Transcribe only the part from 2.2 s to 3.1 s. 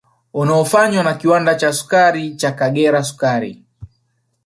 cha Kagera